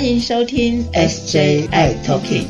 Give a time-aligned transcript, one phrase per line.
[0.00, 2.46] 欢迎收听 SJI Talking。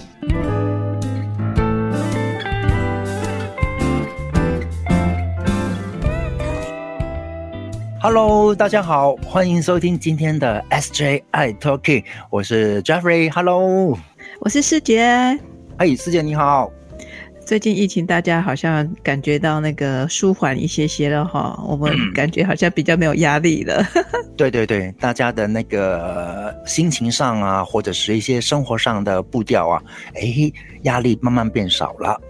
[8.00, 13.28] Hello，大家好，欢迎收听今天的 SJI Talking，我是 Jeffrey。
[13.32, 13.98] Hello，
[14.38, 15.36] 我是师姐。
[15.76, 16.70] 嘿，师姐你好。
[17.50, 23.84] 最近疫情，大家好像感觉到那个舒缓一些些了哈，我们感觉好像比较没有压力了。
[24.38, 29.82] 对对对，大家的那个心情上啊，或者是一些生活上的步调啊，
[30.14, 32.20] 哎，压力慢慢变少了。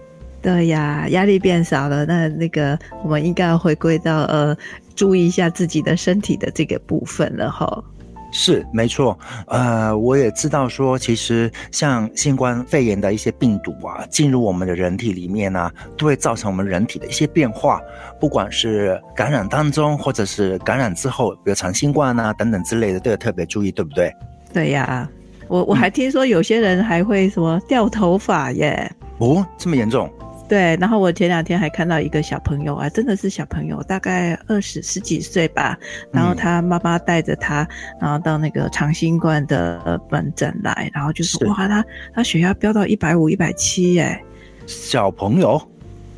[0.41, 4.57] 对呀，压力变少了，那那个我们应该要回归到呃，
[4.95, 7.83] 注意一下自己的身体的这个部分了哈。
[8.31, 9.17] 是没错，
[9.47, 17.81] 呃，我也知道说，其实像新冠肺炎的一些病毒啊，进入我们的人体里面呢，都会造成我们人体的一些变化，
[18.19, 24.11] 不管是感染当中，或者是感染之后，比如长新冠啊等等之类的，都要特别注意，对不对？
[24.53, 25.07] 对呀，
[25.47, 28.89] 我我还听说有些人还会什么掉头发耶？
[29.17, 30.09] 哦，这么严重？
[30.51, 35.77] 对，然后我前两天还看到一个小朋友啊，真的是小朋友，大概二十十几岁吧。
[36.11, 37.65] 然后他妈妈带着他，
[38.01, 44.21] 然后到那个长新冠的门诊来，然后就说哇，他他血压飙到一百五、一百七，哎，
[44.67, 45.70] 小朋友。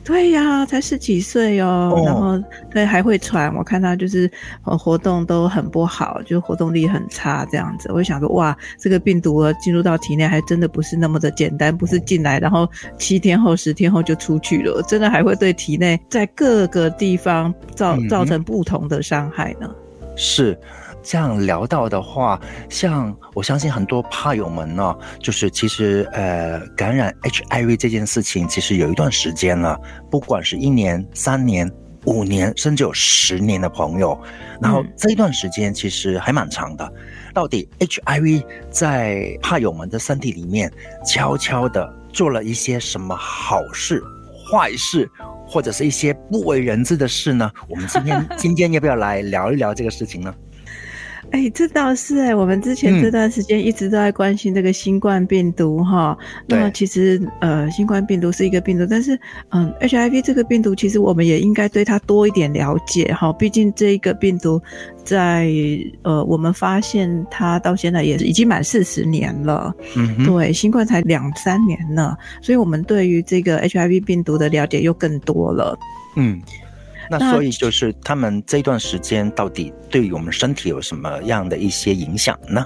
[0.03, 2.37] 对呀，才十几岁哦，然后
[2.69, 4.29] 对还会喘，我看他就是
[4.65, 7.89] 呃活动都很不好，就活动力很差这样子。
[7.91, 19.69] 我就想说，哇，这个病毒进入到体内还真的不是那么的简单，不是进来然后七天后、十天后就出去了，真的还会对体内在各个地方造造成不同的伤害呢。
[20.17, 20.57] 是。
[21.03, 29.77] 这样聊到的话，像我相信很多怕友们呢，就是其实呃感染 HIV 这件事情，其实有一段时间了，
[30.09, 31.69] 不管是一年、三年、
[32.05, 34.17] 五年，甚至有十年的朋友，
[34.61, 36.93] 然后这一段时间其实还蛮长的。
[37.33, 40.71] 到底 HIV 在怕友们的身体里面
[41.05, 44.01] 悄悄的做了一些什么好事、
[44.49, 45.09] 坏事，
[45.47, 47.51] 或者是一些不为人知的事呢？
[47.67, 50.33] 我们今天 今天要不要来聊一聊这个事情呢？
[51.33, 56.15] 哎，这倒是哎，我们之前这段时间一直都在关心这个新冠病毒哈。
[56.45, 63.33] 那其实呃，新冠病毒是一个病毒，但是嗯，HIV 这个病毒其实我们也应该对它多一点了解哈。
[63.33, 64.61] 毕竟这一个病毒
[65.03, 65.49] 在
[66.03, 69.73] 呃，我们发现它到现在也已经满四十年了。
[69.97, 75.75] 嗯，对，新冠才两三年呢，所以我们对于这个 HIV 病毒的了解又更多了。
[76.15, 76.39] 嗯。
[77.19, 82.65] 那所以就是他们这段时间到底对于我们身体有什么样的一些影响呢？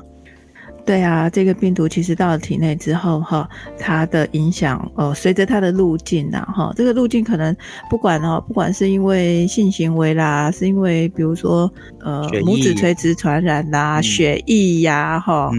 [0.88, 7.53] 对啊，这个病毒其实到了体内之后，哈，它的影响，哦，随着它的路径呐，哈，这个路径可能
[7.90, 15.52] 不管哦，不管是因为性行为啦，是因为比如说，呃，母子垂直传染啦，血液呀，哈，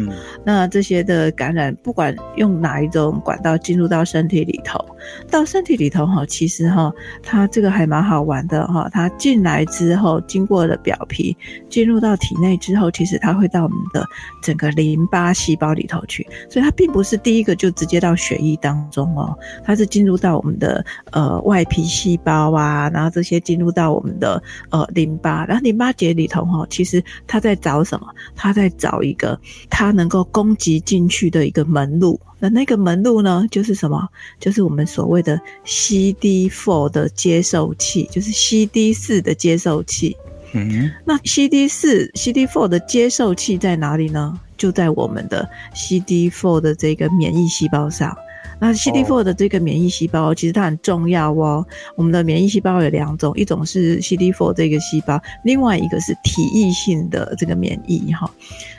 [0.47, 4.83] 那这些的感染，不管用哪一种管道进入到身体里头，
[5.31, 6.91] 到身体里头哈，其实哈，
[7.23, 11.37] 它这个还蛮好玩的哈，它进来之后，经过了表皮，
[11.69, 14.03] 进入到体内之后，其实它会到我们的
[14.43, 15.18] 整个淋巴。
[15.19, 24.41] 巴细胞里头去，所以它并不是第一个就直接到血液当中哦，它是进入到我们的呃外皮细胞啊，然后这些进入到我们的
[24.71, 28.07] 呃淋巴，然后淋巴结里头哈，其实它在找什么？
[28.37, 29.37] 它在找一个
[29.69, 32.21] 它能够攻击进去的一个门路。
[32.39, 34.09] 那那个门路呢，就是什么？
[34.39, 40.17] 就是我们所谓的 CD4 的接受器，就是 CD 四的接受器。
[40.53, 44.41] 嗯，那 CD 四 C D four 的接受器在哪里呢？
[44.59, 48.15] 就在我们的 CD4 的这个免疫细胞上，
[48.59, 51.65] 那 CD4 的这个免疫细胞其实它很重要哦。
[51.97, 58.31] 我们的免疫细胞有两种，一种是 CD4 这个细胞，另外一个是体液性的这个免疫哈。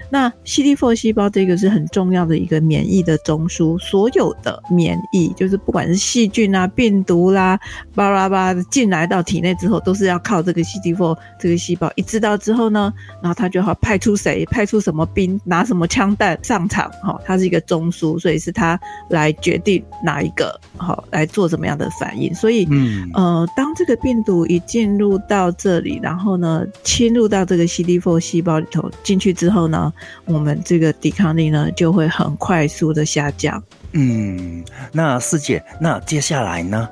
[0.09, 7.59] 那 CD4 细胞这个是很重要的一个免疫的中枢，所有的免疫就是不管是细菌啊、病毒啦、
[7.93, 12.91] 巴拉巴拉进来到体内之后，都是要靠这个 CD4 这个细胞一知道之后呢，
[13.21, 18.79] 然后他就好派出谁，派出什么兵，拿什么枪弹上场，哈，它是一个中枢，所以是他
[19.09, 22.33] 来决定哪一个好来做怎么样的反应。
[22.33, 29.93] 所以，嗯，呃，当这个病毒一进入到这里，然后呢，侵入到这个 CD4 细胞里头进去之后呢？
[30.25, 33.61] 我们这个抵抗力呢，就会很快速的下降。
[33.91, 36.87] 嗯，那四姐，那接下来呢？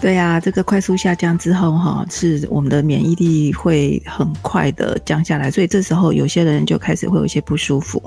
[0.00, 8.02] 对呀，这个快速下降之后，哈，是我们的免疫力会很快的降下来，所以这时候有些人就开始会有一些不舒服。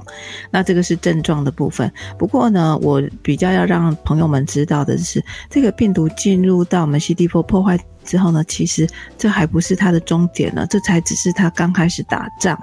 [0.51, 1.89] 那这个是症状的部分。
[2.17, 8.85] 不过呢，我比较要让朋友们知道的是，这个病毒进入到我们 CD4 破坏之后呢，其实
[9.17, 12.61] 这还不是它的终点呢，这才只是它刚开始打仗。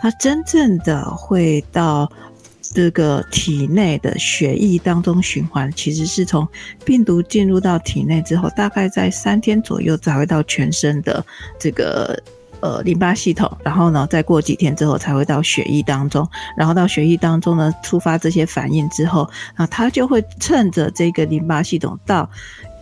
[0.00, 2.10] 它真正的会到
[2.60, 6.46] 这个体内的血液当中循环，其实是从
[6.84, 11.24] 病毒进入到体内之后，大概在三天左右才会到全身的
[11.58, 12.22] 这个
[12.60, 22.28] 呃淋巴系统，然后呢，再过几天之后才会到血液当中，然后到血液当中呢触发这些反应之后，那它就会趁着这个淋巴系统到。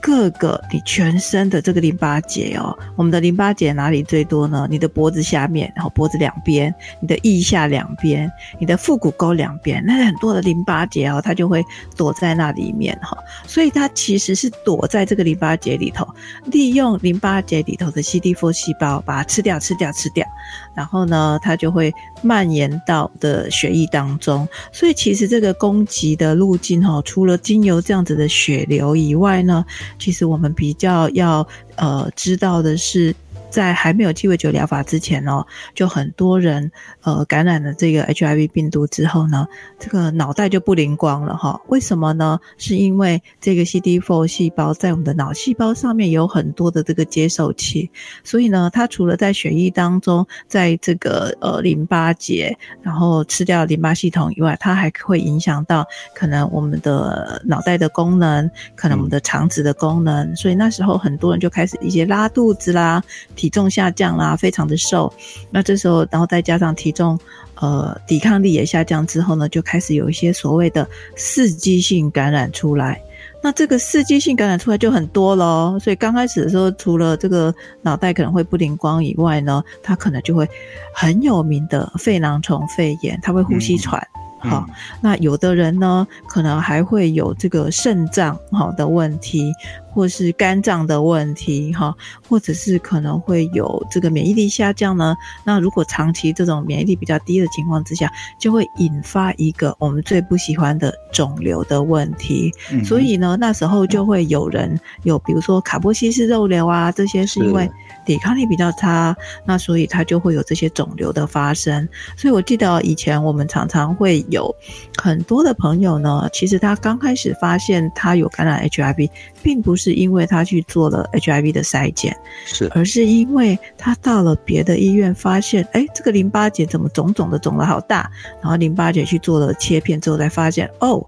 [0.00, 4.66] 各个你全身的这个淋巴结哦，我们的淋巴结哪里最多呢？
[4.70, 11.64] 你的脖子下面，然后脖子两边，你的腋下两边，你的腹股沟两边，那很多的淋巴结哦，它就会
[11.96, 13.16] 躲在那里面哈。
[13.46, 16.06] 所以它其实是躲在这个淋巴结里头，
[16.46, 20.26] 利用淋巴结里头的 CD4 细胞把它吃掉，吃掉，吃掉，
[20.75, 24.48] 然后呢，它就会蔓延到的血液当中。
[24.72, 29.64] 所以其实这个攻击的路径哈，除了经由这样子的血流以外呢。
[29.98, 31.46] 其实我们比较要
[31.76, 33.14] 呃知道的是。
[33.50, 36.70] 在还没有鸡尾酒疗法之前哦，就很多人
[37.02, 39.46] 呃感染了这个 HIV 病毒之后呢，
[39.78, 41.60] 这个脑袋就不灵光了哈。
[41.69, 42.38] 为什么呢？
[42.58, 47.90] 是因为这个 CD4 细胞在我们的脑细胞上面有很多的这个接受器，
[48.25, 60.34] 所以呢，它除了在血液当中，在这个呃淋巴结，然后吃掉淋巴系统以外，它还会影响到可能我们的脑袋的功能，可能我们的肠子的功能。
[60.37, 63.02] 所以那时候很多人就开始一些拉肚子啦。
[63.36, 65.12] 体重下降啦，非常的瘦。
[65.50, 67.16] 那这时候，然后再加上体重，
[67.54, 73.00] 呃，抵抗力也下降之后呢，就开始有一些所谓的刺激性感染出来。
[73.42, 75.78] 那这个刺激性感染出来就很多喽。
[75.78, 80.48] 所以刚开始的时候，除了这个脑袋可能会不灵光以外呢，它可能就会
[80.92, 84.04] 很有名的肺囊虫肺炎，它会呼吸喘。
[84.38, 84.66] 好，
[85.00, 89.52] 那有的人呢，可能还会有这个肾脏好的问题。
[89.96, 91.96] 或是肝脏的问题，哈，
[92.28, 95.16] 或者是可能会有这个免疫力下降呢。
[95.43, 102.52] 那如果长期这种免疫力比较低的情况之下，就会引发一个我们最不喜欢的肿瘤的问题。
[102.84, 107.66] 所以呢，那时候就会有人有，比如说卡波西氏肉瘤啊，这些是因为
[108.04, 109.16] 抵抗力比较差，
[109.46, 111.88] 那所以它就会有这些肿瘤的发生。
[112.19, 114.54] 所以我记得以前我们常常会有
[114.98, 119.08] 很多的朋友呢，其实他刚开始发现他有感染 HIV，
[119.43, 119.85] 并不是。
[119.86, 128.10] 是因为他去做了 HIV 的筛检，是，而是因为他到了别的医院，发现，哎，这个淋巴结怎么肿肿的，肿了好大，
[128.42, 131.06] 然后淋巴结去做了切片之后，才发现，哦，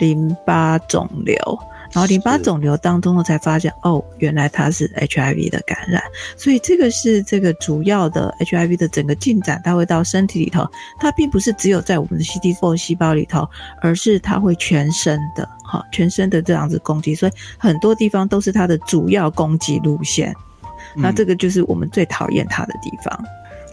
[0.00, 1.36] 淋巴肿瘤。
[1.96, 6.02] 然后淋巴肿瘤当中呢，才发现哦，原来它是 HIV 的感染，
[6.36, 10.68] 所以这个是这个主要的 HIV 的整个进展，它会到身体里头，
[11.00, 13.48] 它并不是只有在我们的 CD4 细胞里头，
[13.80, 20.36] 而是它会全身的，哈，全身的这样子攻击，所以很多地方都是它的主要攻击路线，
[20.94, 23.24] 那这个就是我们最讨厌它的地方。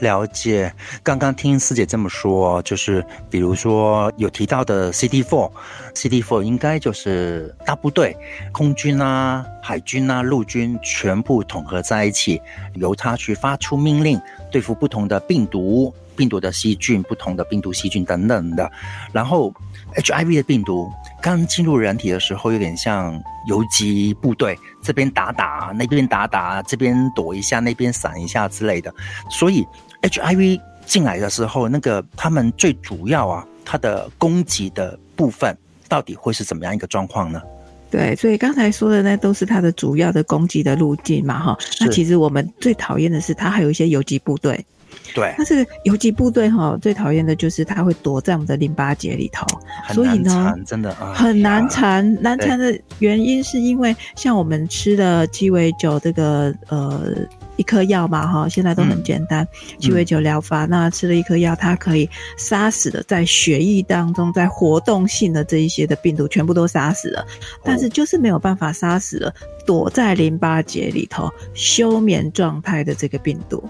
[0.04, 0.72] 了解，
[1.02, 8.16] 刚刚听师姐这么说，就是比如说有提到的 CD4，CD4 应该就是大部队，
[8.52, 12.40] 空军啊、海军啊、陆军全部统合在一起，
[12.76, 14.22] 由它去发出命令，
[14.52, 18.70] 对付不同的病毒、病毒的细菌、不同的病毒细菌等等的。
[19.12, 19.52] 然后
[19.96, 20.92] HIV 的病毒
[21.22, 28.94] 刚进入人体的时候，有点像游击部队，这边打打，那边打打，这边躲一下，那边闪一下之类的，
[29.30, 29.66] 所以。
[30.04, 35.58] HIV 进来的时候，那个他们最主要啊，它的攻击的部分
[35.88, 37.42] 到底会是怎么样一个状况呢？
[37.90, 41.58] 对，所以刚才说的那都是它的主要的攻击的路径嘛，哈。
[41.80, 44.66] 那其实我们最讨厌的是它还有一些游击部队。
[45.14, 49.46] 对，那这个游击部队哈，最讨厌的就是它会躲在我们的淋巴结里头，
[49.94, 52.22] 所以呢，真的很难缠。
[52.22, 57.16] 难缠的原因是因为像我们吃的鸡尾酒这个呃。
[57.56, 59.48] 一颗药嘛，哈，现在都很简单，
[59.80, 60.66] 鸡尾酒疗法。
[60.66, 67.26] 那吃了一颗药，它可以杀死的在血液当中在活动性的这一些的病毒，全部都杀死了。
[67.64, 69.34] 但是就是没有办法杀死了
[69.66, 73.64] 躲在淋巴结里头休眠状态的这个病毒。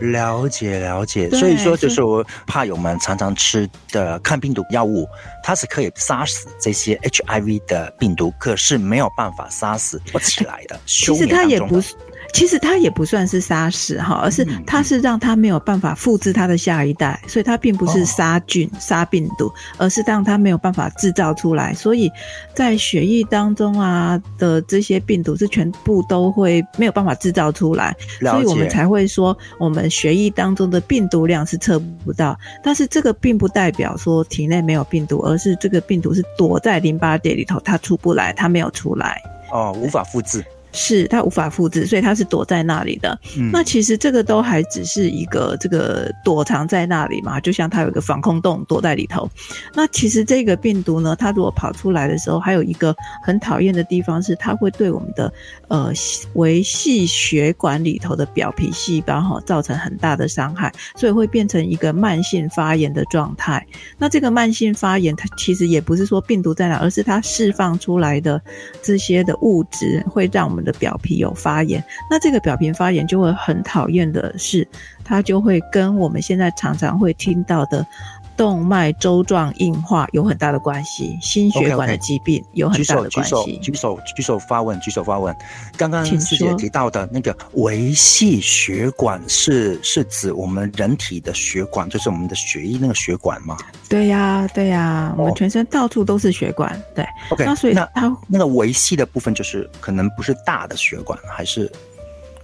[0.00, 5.06] 了解了解，所以说就是我怕友们常常吃的抗病毒药物，
[5.44, 10.78] 它是可以杀死这些 HIV 的病毒，可是没有办法杀死不起来的。
[10.86, 11.94] 其实它也不是。
[12.36, 21.72] 其实它也不算是杀死哈，而是它是让它没有办法复制它的下一代，所以它并不是杀菌杀病毒，而是让它没有办法制造出来。
[21.72, 22.12] 所以
[22.52, 32.38] 在血液当中啊的这些病毒是全部都会没有办法制造出来，所以我们才会说我们血液当中的病毒量是测不到。
[32.62, 40.44] 但是这个并不代表说体内没有病毒，而是这个病毒是躲在淋巴结里头，它出不来，它没有出来哦，无法复制。
[40.76, 43.18] 是它无法复制，所以它是躲在那里的。
[43.36, 49.28] 嗯那其实这个都还只是一个这个躲藏在那里嘛，就像它有一个防空洞躲在里头。
[49.74, 55.32] 那其实这个病毒呢，它如果跑出来的时候，还有一个很讨厌的地方是，它会对我们的
[55.68, 55.90] 呃
[56.34, 63.66] 维系血管里头的表皮细胞哈造成很大的伤害，所以会变成一个慢性发炎的状态。
[63.96, 68.40] 那这个慢性发炎，它其实也不是说病毒在哪，而是它释放出来的
[68.82, 71.82] 这些的物质会让我们的表皮有发炎。
[72.10, 74.66] 那这个表皮发炎就会很讨厌的是，
[75.02, 77.86] 它就会跟我们现在常常会听到的。
[78.36, 83.58] 动脉粥状硬化有很大的关系，心血管的疾病有很，大的关系举手，系。
[83.58, 85.34] 举手，举手发问，举手发问。
[85.76, 93.56] 刚刚请师姐提到的那个维系血管是是指我们人体的血管，就是我们的血液那个血管吗
[93.88, 97.06] 对呀、对呀、我们哦全身到处都是血管，对。
[97.30, 101.70] ？OK，那所以那它那个维系的部分就是可能不是大的血管，还是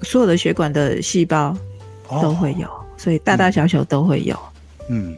[0.03, 1.57] 所有的血管的细胞
[2.09, 4.39] 都会有，所以大大小小都会有。
[4.89, 5.17] 嗯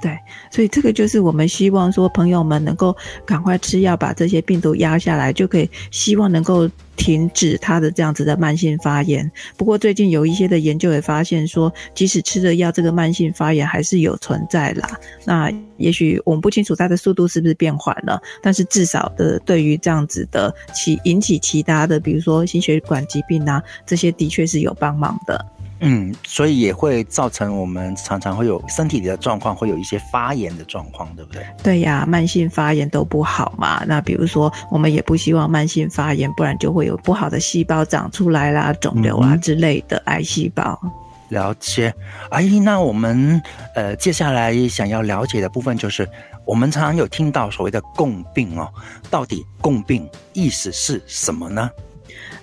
[0.00, 0.16] 对，
[0.50, 9.30] 所以这个就是我们希望说，朋友们能够赶快吃药，把这些病毒压下来，就可以希望能够停止它的这样子的慢性发炎。
[9.56, 15.00] 不过最近有一些的研究也发现说，即使吃了药，这个慢性发炎还是有存在啦。
[15.24, 25.42] 那也许我们不清楚它的速度是不是变缓了，但是至少的对于这样子的其引起其他的，比如说心血管疾病啊，这些的确是有帮忙的。
[25.80, 31.46] 嗯，所以也会造成我们常常会有身体里的状况，会有一些发炎的状况，对不对？
[31.62, 33.84] 对呀，慢性发炎都不好嘛。
[33.86, 40.80] 那比如说，我们也不希望慢性发炎，不然就会有不好的细胞长出来啦，肿瘤啊之类的癌细胞。
[41.28, 41.92] 了解，
[42.30, 43.42] 阿姨，那我们
[43.74, 46.08] 呃接下来想要了解的部分就是，
[46.44, 48.72] 我们常常有听到所谓的共病哦，
[49.10, 51.68] 到底共病意思是什么呢？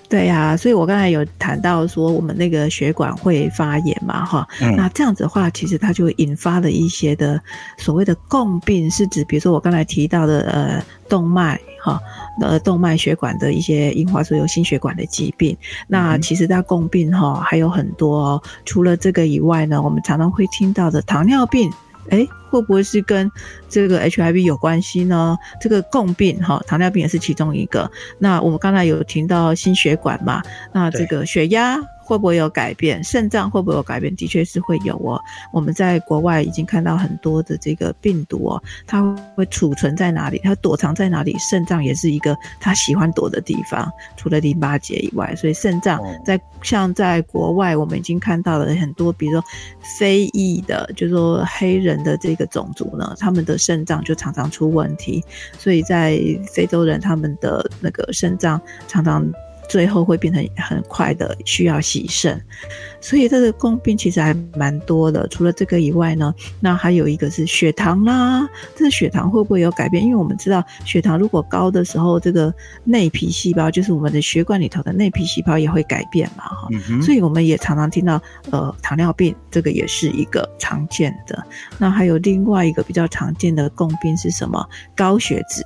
[0.08, 4.46] 对呀，所以我刚才有谈到说，我们那个血管会发炎嘛，哈。
[4.60, 7.40] 嗯那这样子的话，其实它就会引发了一些的
[7.78, 12.00] 所谓的共病，是指比如说我刚才提到的呃动脉哈，
[12.40, 15.56] 呃动脉血管的一些硬化，所以有心血管的疾病。
[15.88, 21.72] 那其实它共病哈还有很多、哦，除了这个以外呢，我们常常会听到的糖尿病。
[22.10, 23.28] 诶，会不会是跟
[23.68, 25.36] 这个 HIV 有关系呢？
[25.60, 27.90] 这个共病哈，糖尿病也是其中一个。
[28.20, 30.40] 那我们刚才有提到心血管嘛，
[30.72, 33.02] 那这个血压会不会有改变？
[33.02, 34.14] 肾脏会不会有改变？
[34.14, 35.20] 的确是会有哦。
[35.52, 39.02] 我们在国外已经看到很多的这个病毒哦，它
[39.34, 40.40] 会储存在哪里？
[40.44, 41.34] 它躲藏在哪里？
[41.38, 49.44] 肾脏也是一个它喜欢躲的地方，除了淋巴结以外，所以肾脏哦在像在国外，我们已经看到了很多，比如说
[49.98, 55.24] 非裔的，就是说黑人的这个种族呢，他们的肾脏就常常出问题，
[55.58, 56.20] 所以在
[56.52, 59.26] 非洲人他们的那个肾脏常常。
[59.68, 62.40] 最后会变成很快的需要洗肾，
[63.00, 65.26] 所以这个共病其实还蛮多的。
[65.28, 70.04] 除了这个以外呢，那还有一个是血糖啦，这个血糖会不会有改变？
[70.04, 72.52] 因为我们知道血糖如果高的时候，这个
[72.84, 76.68] 内皮细胞就是我们的血管里头的内皮细胞也会改变嘛，哈。
[76.70, 81.42] 嗯，所以我们也常常听到，呃，糖尿病这个也是一个常见的。
[81.78, 84.68] 那还有另外一个比较常见的共病是什么？
[84.94, 85.62] 高血脂，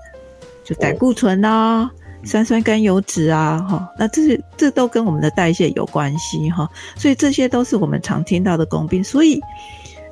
[0.65, 1.91] 就胆固醇啊。
[2.25, 9.03] 三酸甘油脂啊，哈，那这些这都跟我们的代谢有关系哈，所以这些都是我们常听到的共病。
[9.03, 9.41] 所以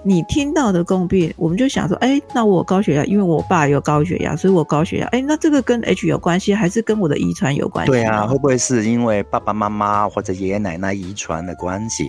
[0.03, 7.93] 你听到的共病，我们就想说，哎，那我高血压，因为我爸有高血压，所以我高血压，哎，那这个跟 H 有关系，还是跟我的遗传有关系？
[7.93, 12.09] 对啊，会不会是因为爸爸妈妈或者爷爷奶奶遗传的关系？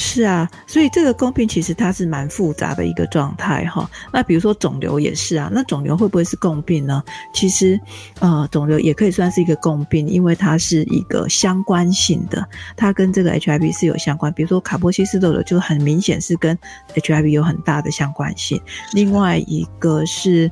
[0.00, 3.90] 是啊，所以这个共病其实它是蛮复杂的一个状态哈。
[4.12, 7.02] 那比如说肿瘤也是啊，那肿瘤会不会是共病呢？
[7.32, 7.78] 其实，
[8.20, 14.32] 呃，肿瘤也可以算是一个共病，因为它是一个相关性的，它跟这个 HIV 是有相关。
[14.32, 16.56] 比如说卡波西氏痘瘤就很明显是跟
[16.94, 18.62] HIV 有很大的相关性。
[18.92, 20.48] 另外一个是，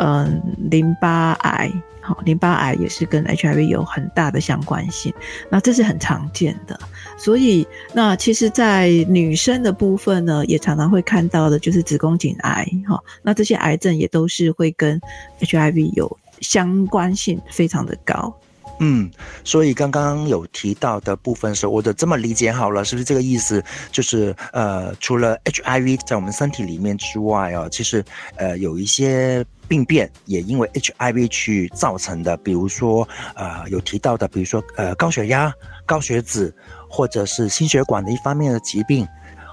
[0.00, 1.70] 嗯、淋巴癌。
[2.00, 5.12] 好，淋巴癌也是跟 HIV 有很大的相关性，
[5.50, 6.80] 那这是很常见的。
[7.18, 15.00] 所以，那其实，在女生的部分呢，也常常会看到的就是子宫颈癌，哈，那这些癌症也都是会跟
[15.40, 18.32] HIV 有相关性非常的高。
[18.80, 19.10] 嗯，
[19.42, 23.60] 所以刚刚有提到的部分是，我的这么理解好了，是不是这个意思？
[23.90, 28.04] 就是呃，除了 HIV 在我们身体里面之外哦，其实
[28.36, 35.52] 呃有一些病变也因为 HIV 去造成的，比如说呃有提到的，比如说呃高血压、
[35.84, 36.54] 高血脂，
[36.88, 39.06] 或者是心血管的一方面的疾病，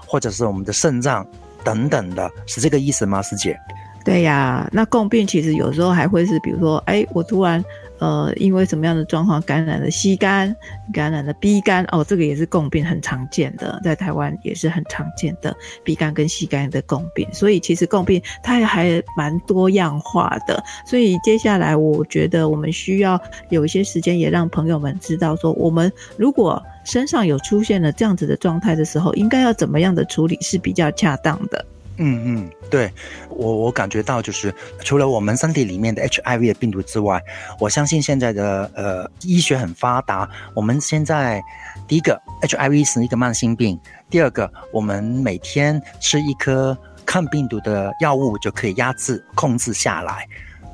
[0.06, 1.26] 或者是我们的肾脏
[1.62, 3.58] 等等的，是这个意思吗，师姐？
[4.04, 7.64] 对呀，那共病其实有时候还会是，比如说，哎，我突然
[7.98, 10.54] 呃，因为什么样的状况感染了 C 肝，
[10.92, 31.64] 感染了 B 肝，哦，这个也是共病很常见的，在台湾也是很常见的 B 肝跟 C 肝的共病，所以其实共病它还蛮多样化的，所以接下来我觉得我们需要有一些时间，也让朋友们知道说，我们如果身上有出现了这样子的状态的时候，应该要怎么样的处理是比较恰当的。
[31.98, 32.92] 嗯嗯，对
[33.30, 37.20] 我我感觉到就是除了我们身体里面的 HIV 的病毒之外，
[37.58, 40.28] 我相信现在的呃医学很发达。
[40.54, 41.42] 我们现在
[41.88, 46.76] 第一个 HIV 是一个慢性病，第二个我们每天吃一颗
[47.06, 50.28] 抗病毒的药物就可以压制控制下来。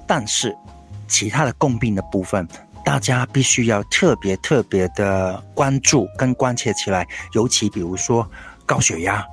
[0.07, 0.53] 但是
[1.07, 2.47] 其他的共病的部分，
[2.85, 8.29] 大家必须要特别特别的关注跟关切起来，尤其比如说
[8.67, 9.25] 高血压。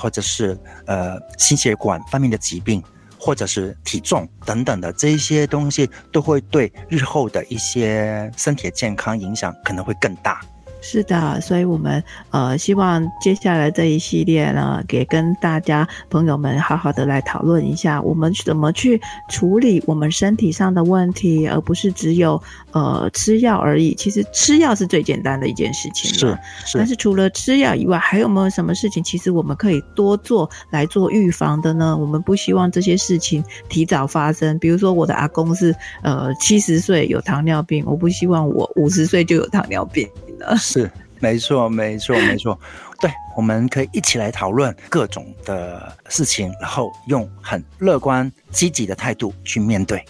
[0.00, 2.82] 或者是呃心血管方面的疾病，
[3.18, 10.40] 或者是体重等等的这一些东西，都会对日后的一些身体健康影响可能会更大。
[10.82, 22.40] 是的，所以我们呃希望接下来这一系列呢，给跟大家朋友们好好的来讨论一下，我们怎么去处理我们身体上的问题，而不是只有
[22.72, 23.94] 呃吃药而已。
[23.94, 26.78] 其实吃药是最简单的一件事情，是是。
[26.78, 31.96] 但是除了吃药以外，还有没有什么事情，其实我们可以多做来做预防的呢？
[31.96, 34.58] 我们不希望这些事情提早发生。
[34.58, 40.08] 比如说我的阿公是呃七十岁有糖尿病，我不希望我五十岁就有糖尿病。
[40.58, 42.58] 是，没错，没错， 没错。
[43.00, 50.04] 对，我们可以一起来讨论各种的事情，然后用很乐观、积极的态度去面对。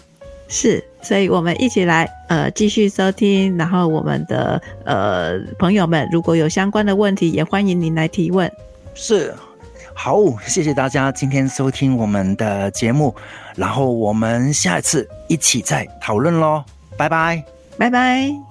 [0.49, 3.57] 是，所以我们一起来，呃，继续收听。
[3.57, 8.51] 然后我们的呃朋友们，如果有相关的问题，也欢迎您来提问。
[8.93, 9.33] 是，
[9.93, 13.15] 好，谢谢大家今天收听我们的节目，
[13.55, 16.61] 然后我们下一次一起再讨论喽。
[16.97, 17.41] 拜拜，
[17.77, 18.50] 拜拜。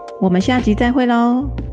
[0.21, 1.70] 我们下集再会喽。